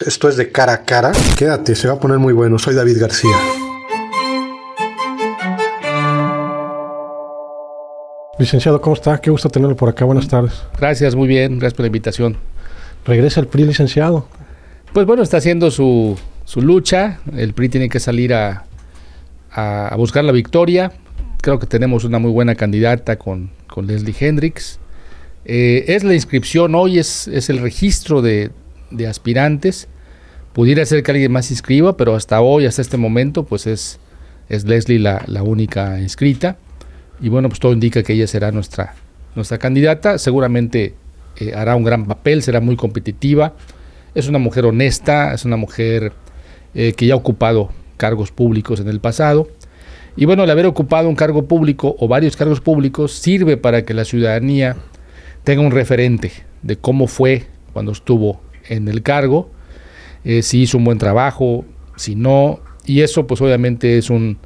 [0.00, 1.12] Esto es de cara a cara.
[1.38, 2.58] Quédate, se va a poner muy bueno.
[2.58, 3.36] Soy David García.
[8.36, 9.20] Licenciado, ¿cómo está?
[9.20, 10.04] Qué gusto tenerlo por acá.
[10.04, 10.64] Buenas tardes.
[10.76, 11.60] Gracias, muy bien.
[11.60, 12.36] Gracias por la invitación.
[13.06, 14.26] ¿Regresa el PRI, licenciado?
[14.92, 17.20] Pues bueno, está haciendo su, su lucha.
[17.36, 18.64] El PRI tiene que salir a,
[19.52, 20.90] a, buscar la victoria.
[21.40, 24.80] Creo que tenemos una muy buena candidata con, con Leslie Hendricks.
[25.44, 28.50] Eh, es la inscripción hoy, es, es el registro de,
[28.90, 29.88] de aspirantes.
[30.52, 33.98] Pudiera ser que alguien más inscriba, pero hasta hoy, hasta este momento, pues es,
[34.48, 36.56] es Leslie la, la única inscrita.
[37.20, 38.94] Y bueno, pues todo indica que ella será nuestra,
[39.34, 40.18] nuestra candidata.
[40.18, 40.94] Seguramente
[41.36, 43.54] eh, hará un gran papel, será muy competitiva.
[44.14, 46.12] Es una mujer honesta, es una mujer
[46.74, 49.48] eh, que ya ha ocupado cargos públicos en el pasado.
[50.16, 53.94] Y bueno, el haber ocupado un cargo público o varios cargos públicos sirve para que
[53.94, 54.76] la ciudadanía
[55.42, 56.32] tenga un referente
[56.62, 59.50] de cómo fue cuando estuvo en el cargo,
[60.24, 61.64] eh, si hizo un buen trabajo,
[61.96, 64.38] si no, y eso pues obviamente es un,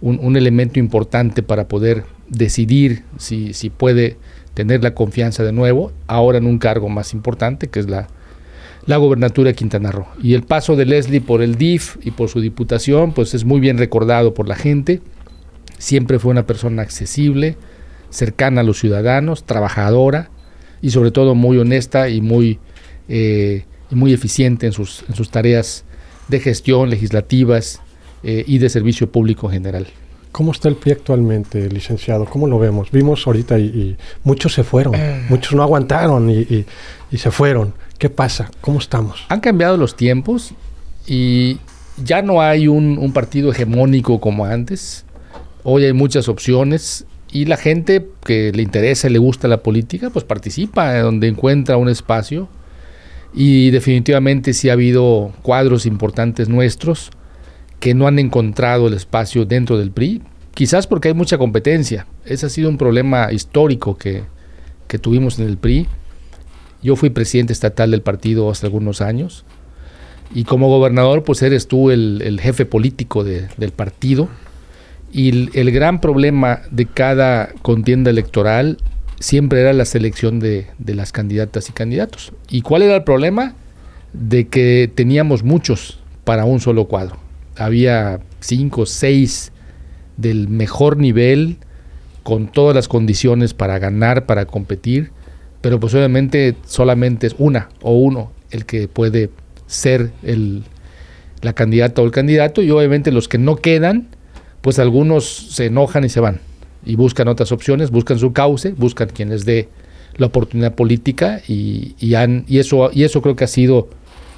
[0.00, 4.16] un, elemento importante para poder decidir si, si puede
[4.54, 8.08] tener la confianza de nuevo, ahora en un cargo más importante que es la,
[8.86, 10.06] la gobernatura de Quintana Roo.
[10.22, 13.60] Y el paso de Leslie por el DIF y por su diputación, pues es muy
[13.60, 15.02] bien recordado por la gente.
[15.78, 17.56] Siempre fue una persona accesible,
[18.10, 20.30] cercana a los ciudadanos, trabajadora
[20.80, 22.58] y sobre todo muy honesta y muy
[23.08, 25.84] eh, muy eficiente en sus, en sus tareas
[26.28, 27.80] de gestión legislativas
[28.22, 29.86] eh, y de servicio público en general.
[30.32, 32.26] ¿Cómo está el PRI actualmente, licenciado?
[32.26, 32.90] ¿Cómo lo vemos?
[32.90, 35.24] Vimos ahorita y, muchos se fueron, eh.
[35.30, 36.66] muchos no aguantaron y,
[37.10, 37.72] y, se fueron.
[37.98, 38.50] ¿Qué pasa?
[38.60, 39.24] ¿Cómo estamos?
[39.28, 40.52] Han cambiado los tiempos
[41.06, 41.58] y
[42.04, 45.06] ya no hay un, un partido hegemónico como antes.
[45.62, 50.10] Hoy hay muchas opciones y la gente que le interesa y le gusta la política,
[50.10, 52.48] pues participa donde encuentra un espacio
[53.34, 57.10] y definitivamente sí ha habido cuadros importantes nuestros
[57.80, 60.22] que no han encontrado el espacio dentro del PRI,
[60.54, 62.06] quizás porque hay mucha competencia.
[62.24, 64.24] Ese ha sido un problema histórico que,
[64.88, 65.86] que tuvimos en el PRI.
[66.82, 69.44] Yo fui presidente estatal del partido hace algunos años
[70.34, 74.28] y como gobernador pues eres tú el, el jefe político de, del partido
[75.12, 78.78] y el, el, gran problema de cada contienda electoral
[79.20, 82.32] siempre era la selección de, las candidatas y candidatos.
[82.48, 83.54] ¿Y cuál era el problema?
[84.12, 87.16] De que teníamos muchos para un solo cuadro.
[87.56, 89.52] Había cinco, seis
[90.16, 91.58] del mejor nivel,
[92.22, 95.10] con todas las condiciones para ganar, para competir,
[95.60, 99.30] pero pues obviamente solamente es una o uno el que puede
[99.66, 100.64] ser el,
[101.42, 104.08] la candidata o el candidato, y obviamente los que no quedan,
[104.60, 106.40] pues algunos se enojan y se van
[106.86, 109.68] y buscan otras opciones, buscan su cauce, buscan quien les dé
[110.16, 113.88] la oportunidad política y, y, han, y, eso, y eso creo que ha sido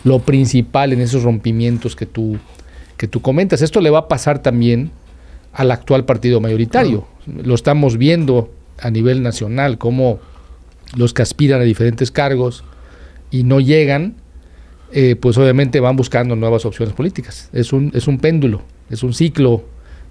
[0.03, 2.38] lo principal en esos rompimientos que tú,
[2.97, 3.62] que tú comentas.
[3.62, 4.91] Esto le va a pasar también
[5.53, 7.06] al actual partido mayoritario.
[7.26, 8.50] Lo estamos viendo
[8.81, 10.19] a nivel nacional, como
[10.97, 12.64] los que aspiran a diferentes cargos
[13.31, 14.14] y no llegan,
[14.92, 17.50] eh, pues obviamente van buscando nuevas opciones políticas.
[17.53, 19.64] Es un, es un péndulo, es un ciclo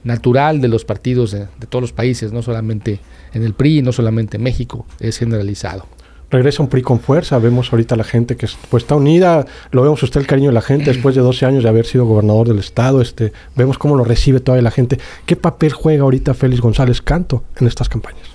[0.08, 3.00] natural de los partidos de, todos los países, no solamente
[3.34, 5.86] en el PRI, no solamente en México, es generalizado.
[6.30, 10.02] Regresa un PRI con fuerza, vemos ahorita la gente que pues, está unida, lo vemos
[10.04, 12.60] usted el cariño de la gente después de 12 años de haber sido gobernador del
[12.60, 14.98] estado, este, vemos cómo lo recibe toda la gente.
[15.26, 18.28] ¿Qué papel juega ahorita Félix González Canto en estas campañas?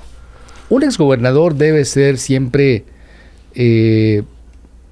[0.70, 2.84] Un exgobernador debe ser siempre
[3.54, 4.22] eh,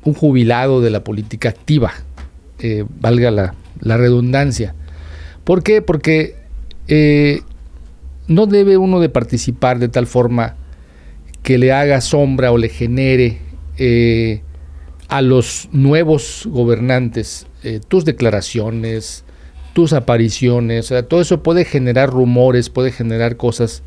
[0.04, 1.92] un jubilado de la política activa,
[2.58, 4.74] eh, valga la, la redundancia.
[5.44, 5.80] ¿Por qué?
[5.80, 6.39] Porque
[6.88, 7.42] eh,
[8.26, 10.56] no debe uno de participar de tal forma
[11.42, 13.38] que le haga sombra o le genere
[13.78, 14.42] eh,
[15.08, 19.24] a los nuevos gobernantes eh, tus declaraciones,
[19.72, 23.82] tus apariciones, todo eso puede generar rumores, puede generar cosas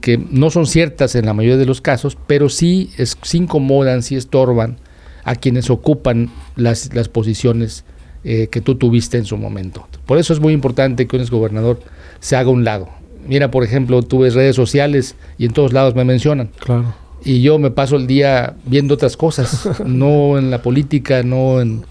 [0.00, 4.16] que no son ciertas en la mayoría de los casos, pero sí, es, incomodan, sí
[4.16, 4.78] estorban
[5.22, 7.84] a quienes ocupan las, las posiciones
[8.24, 9.86] que tú tuviste en su momento.
[10.06, 11.80] Por eso es muy importante que un exgobernador
[12.20, 12.88] se haga un lado.
[13.26, 16.50] Mira, por ejemplo, tú ves redes sociales y en todos lados me mencionan.
[16.58, 16.94] Claro.
[17.24, 21.84] Y yo me paso el día viendo otras cosas, no en la política, no en,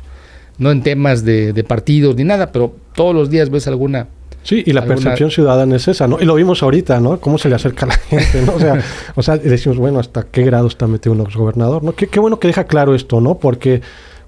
[0.58, 4.08] no en temas de, partidos ni nada, pero todos los días ves alguna,
[4.44, 6.22] Sí, y la percepción ciudadana es esa, ¿no?
[6.22, 7.20] Y lo vimos ahorita, ¿no?
[7.20, 8.54] Cómo se le acerca a la gente, ¿no?
[8.54, 8.82] O sea,
[9.16, 11.94] o sea decimos, bueno, ¿hasta qué grado está metido un gobernador, ¿no?
[11.94, 13.40] Qué, qué bueno que deja claro esto, ¿no?
[13.40, 13.82] Porque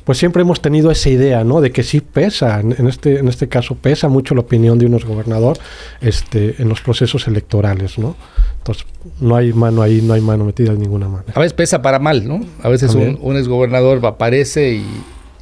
[0.09, 1.61] pues siempre hemos tenido esa idea, ¿no?
[1.61, 5.05] De que sí pesa, en este, en este caso pesa mucho la opinión de unos
[5.05, 5.59] gobernador
[6.01, 8.15] este, en los procesos electorales, ¿no?
[8.57, 8.87] Entonces,
[9.21, 11.33] no hay mano ahí, no hay mano metida de ninguna manera.
[11.35, 12.43] A veces pesa para mal, ¿no?
[12.63, 14.81] A veces un, un, exgobernador aparece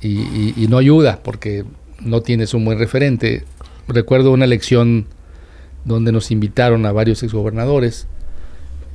[0.02, 1.64] y, y, no ayuda porque
[2.02, 3.46] no tienes un buen referente.
[3.88, 5.06] Recuerdo una elección
[5.86, 8.08] donde nos invitaron a varios exgobernadores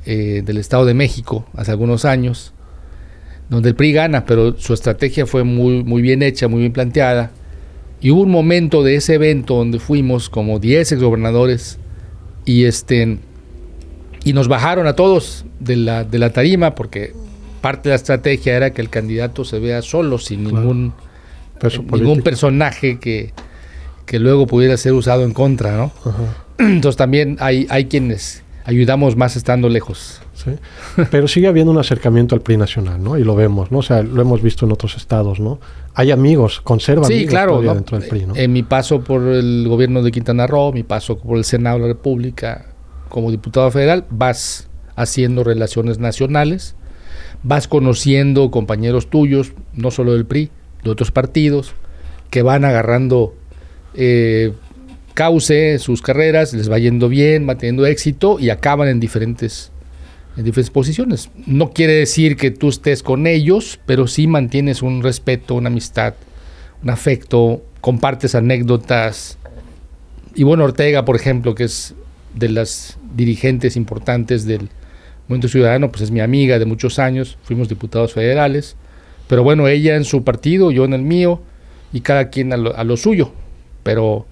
[0.05, 2.52] eh, del Estado de México hace algunos años,
[3.49, 7.31] donde el PRI gana, pero su estrategia fue muy, muy bien hecha, muy bien planteada.
[8.01, 11.79] Y hubo un momento de ese evento donde fuimos como 10 exgobernadores
[12.45, 13.19] y, este,
[14.23, 17.13] y nos bajaron a todos de la, de la tarima porque
[17.61, 20.93] parte de la estrategia era que el candidato se vea solo, sin ningún,
[21.93, 23.31] ningún personaje que,
[24.05, 25.93] que luego pudiera ser usado en contra, ¿no?
[26.57, 30.21] Entonces también hay, hay quienes ayudamos más estando lejos.
[30.33, 30.51] Sí.
[31.11, 33.17] Pero sigue habiendo un acercamiento al PRI nacional, ¿no?
[33.17, 33.79] Y lo vemos, ¿no?
[33.79, 35.59] O sea, lo hemos visto en otros estados, ¿no?
[35.93, 38.35] Hay amigos, conservan sí, claro, dentro del PRI, ¿no?
[38.35, 41.81] En mi paso por el gobierno de Quintana Roo, mi paso por el Senado de
[41.83, 42.67] la República,
[43.09, 46.75] como diputado federal, vas haciendo relaciones nacionales,
[47.43, 50.49] vas conociendo compañeros tuyos, no solo del PRI,
[50.83, 51.73] de otros partidos,
[52.29, 53.35] que van agarrando
[53.93, 54.53] eh,
[55.13, 59.71] cauce sus carreras, les va yendo bien, va teniendo éxito y acaban en diferentes,
[60.37, 61.29] en diferentes posiciones.
[61.45, 66.15] No quiere decir que tú estés con ellos, pero sí mantienes un respeto, una amistad,
[66.83, 69.37] un afecto, compartes anécdotas.
[70.35, 71.95] Y bueno, Ortega, por ejemplo, que es
[72.33, 74.69] de las dirigentes importantes del
[75.27, 78.75] Movimiento Ciudadano, pues es mi amiga de muchos años, fuimos diputados federales,
[79.27, 81.41] pero bueno, ella en su partido, yo en el mío,
[81.93, 83.31] y cada quien a lo suyo
[83.83, 84.25] pero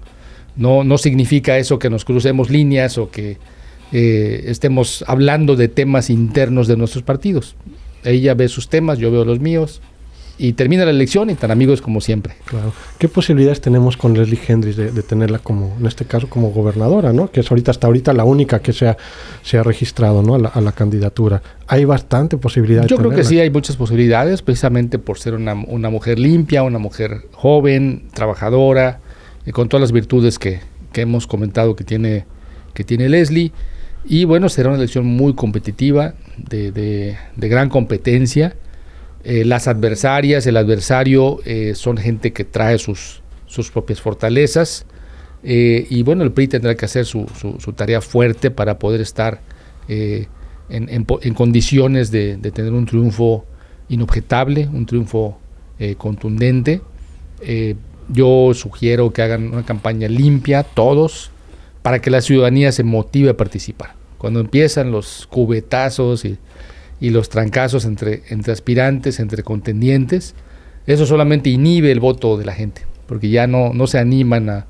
[0.55, 3.37] no, no significa eso que nos crucemos líneas o que
[3.91, 7.55] eh, estemos hablando de temas internos de nuestros partidos.
[8.03, 9.81] Ella ve sus temas, yo veo los míos,
[10.37, 12.33] y termina la elección y tan amigos como siempre.
[12.45, 12.73] Claro.
[12.97, 17.29] ¿Qué posibilidades tenemos con Leslie Hendrix de, tenerla como, en este caso, como gobernadora, ¿no?
[17.29, 18.97] Que es ahorita, hasta ahorita la única que se ha,
[19.43, 20.33] se ha registrado, ¿no?
[20.35, 21.43] A la, candidatura.
[21.67, 22.87] Hay bastante posibilidad.
[22.87, 26.79] Yo creo que sí, hay muchas posibilidades, precisamente por ser una, una mujer limpia, una
[26.79, 28.99] mujer joven, trabajadora,
[29.51, 30.59] con todas las virtudes que,
[30.93, 32.25] hemos comentado que tiene,
[32.73, 33.51] que tiene Leslie.
[34.05, 38.55] Y bueno, será una elección muy competitiva, de, de, gran competencia.
[39.23, 44.85] Eh, las adversarias, el adversario eh, son gente que trae sus, sus propias fortalezas.
[45.43, 49.41] Eh, y bueno, el PRI tendrá que hacer su, su, tarea fuerte para poder estar
[49.87, 50.27] en,
[50.69, 53.45] en, condiciones de, de, tener un triunfo
[53.89, 55.39] inobjetable, un triunfo
[55.97, 56.81] contundente.
[58.11, 61.31] Yo sugiero que hagan una campaña limpia, todos,
[61.81, 63.95] para que la ciudadanía se motive a participar.
[64.17, 66.37] Cuando empiezan los cubetazos y,
[66.99, 70.35] los trancazos entre, entre aspirantes, entre contendientes,
[70.85, 74.67] eso solamente inhibe el voto de la gente, porque ya no, no se animan a,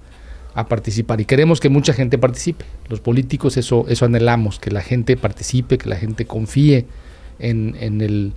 [0.67, 1.19] participar.
[1.21, 2.65] Y queremos que mucha gente participe.
[2.89, 6.85] Los políticos eso, eso anhelamos, que la gente participe, que la gente confíe
[7.39, 8.33] en, en el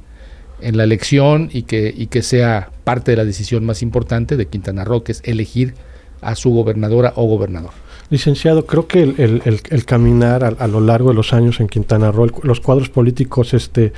[0.61, 4.47] en la elección y que, y que sea parte de la decisión más importante de
[4.47, 5.75] Quintana Roo, que es elegir
[6.21, 7.73] a su gobernadora o gobernador.
[8.11, 12.13] Licenciado, creo que el, el, caminar a, a, lo largo de los años en Quintana
[12.13, 13.93] Roo, los cuadros políticos este,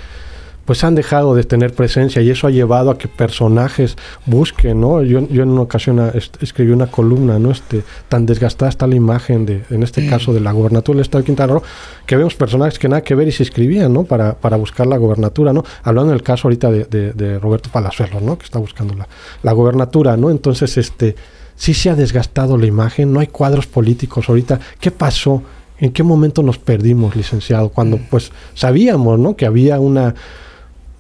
[0.67, 3.97] pues han dejado de tener presencia y eso ha llevado a que personajes
[4.27, 5.03] busquen, ¿no?
[5.03, 7.53] Yo, yo en una ocasión ah, escribí una columna, ¿no?
[7.53, 11.23] Este, tan desgastada está la imagen de, en este caso, de la gobernatura del Estado
[11.23, 11.63] de Quintana Roo,
[12.05, 14.03] que vemos personajes que nada que ver y se escribían, ¿no?
[14.03, 15.65] Para, para buscar la gobernatura, ¿no?
[15.85, 18.37] Hablando del caso ahorita de, de, Roberto Palazuelos, ¿no?
[18.37, 19.07] Que está buscando la,
[19.45, 20.31] la gobernatura, ¿no?
[20.31, 21.15] Entonces, este,
[21.55, 24.59] sí se ha desgastado la imagen, no hay cuadros políticos ahorita.
[24.81, 25.45] ¿Qué pasó?
[25.79, 27.69] ¿En qué momento nos perdimos, licenciado?
[27.69, 28.07] Cuando, mm.
[28.11, 29.37] pues, sabíamos, ¿no?
[29.37, 30.15] Que había una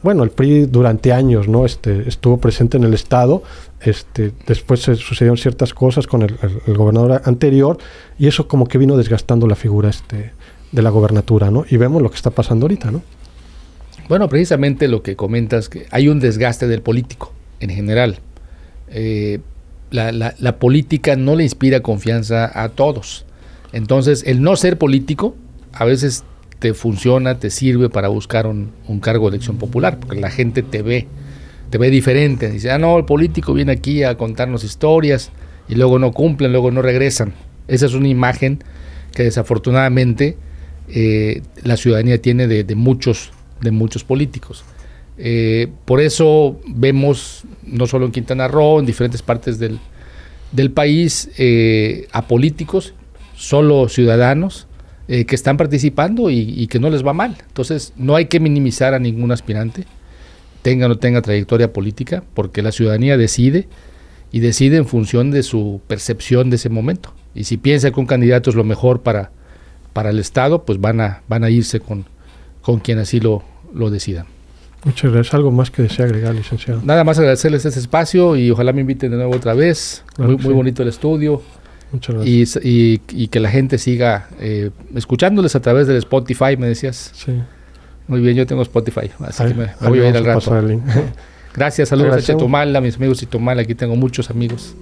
[0.06, 3.42] bueno, el PRI durante años no este, estuvo presente en el Estado,
[3.80, 7.76] este, después se sucedieron ciertas cosas con el, gobernador anterior
[8.16, 10.30] y eso como que vino desgastando la figura este,
[10.70, 11.64] de la gobernatura, ¿no?
[11.68, 13.02] Y vemos lo que está pasando ahorita, ¿no?
[14.08, 18.20] Bueno, precisamente lo que comentas, que hay un desgaste del político en general.
[18.86, 19.40] Eh,
[19.90, 23.25] la, la política no le inspira confianza a todos.
[23.72, 25.34] Entonces, el no ser político
[25.72, 26.22] a veces
[26.58, 30.82] te funciona, te sirve para buscar un, cargo de elección popular, porque la gente te
[30.82, 31.06] ve,
[31.70, 32.50] te ve diferente.
[32.50, 35.30] Dice, ah, no, el político viene aquí a contarnos historias
[35.68, 37.34] y luego no cumplen, luego no regresan.
[37.68, 38.62] Esa es una imagen
[39.12, 40.36] que desafortunadamente
[40.88, 44.64] eh, la ciudadanía tiene de, muchos, de muchos políticos.
[45.18, 49.80] Eh, por eso vemos, no solo en Quintana Roo, en diferentes partes del,
[50.72, 52.94] país, eh, a políticos,
[53.34, 54.65] solo ciudadanos,
[55.08, 57.36] eh, que están participando y, que no les va mal.
[57.46, 59.84] Entonces, no hay que minimizar a ningún aspirante,
[60.62, 63.68] tenga o no tenga trayectoria política, porque la ciudadanía decide
[64.32, 67.14] y decide en función de su percepción de ese momento.
[67.34, 69.30] Y si piensa que un candidato es lo mejor para,
[69.92, 72.06] para el Estado, pues van a, van a irse con,
[72.60, 74.26] con quien así lo, lo decida.
[74.84, 75.34] Muchas gracias.
[75.34, 76.80] ¿Algo más que desea agregar, licenciado?
[76.84, 80.04] Nada más agradecerles este espacio y ojalá me inviten de nuevo otra vez.
[80.18, 81.42] muy, muy bonito el estudio.
[81.96, 82.60] Muchas gracias.
[82.62, 87.12] Y, y, que la gente siga eh, escuchándoles a través del Spotify, me decías.
[87.14, 87.32] Sí.
[88.06, 90.52] Muy bien, yo tengo Spotify, así que me, voy a ir al rato.
[91.54, 93.58] Gracias, saludos a Chetumal, a mis amigos Chetumal.
[93.58, 94.74] Aquí tengo muchos amigos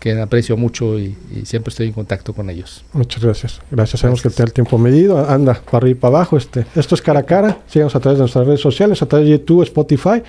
[0.00, 2.84] que aprecio mucho y, siempre estoy en contacto con ellos.
[2.92, 3.60] Muchas gracias.
[3.70, 4.00] Gracias.
[4.00, 5.30] Sabemos que te el tiempo medido.
[5.30, 6.36] Anda, para arriba y para abajo.
[6.36, 6.66] Este.
[6.74, 7.58] Esto es cara a cara.
[7.68, 10.22] Síganos a través de nuestras redes sociales, a través de YouTube, Spotify.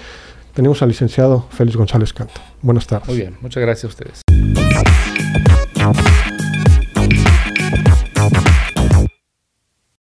[0.53, 2.39] Tenemos al licenciado Félix González Canto.
[2.61, 3.07] Buenas tardes.
[3.07, 3.35] Muy bien.
[3.41, 4.21] Muchas gracias a ustedes.